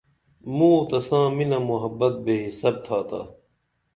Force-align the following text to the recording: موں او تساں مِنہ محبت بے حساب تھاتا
موں 0.55 0.75
او 0.79 0.83
تساں 0.89 1.25
مِنہ 1.35 1.57
محبت 1.69 2.13
بے 2.23 2.35
حساب 2.47 2.75
تھاتا 2.85 3.21